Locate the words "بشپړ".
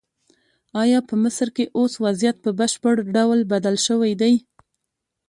2.59-2.95